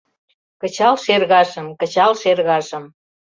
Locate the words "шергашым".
1.03-1.67, 2.21-2.83